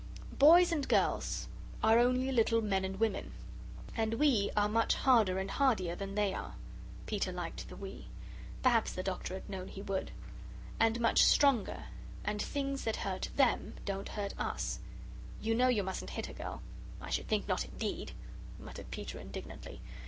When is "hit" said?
16.09-16.27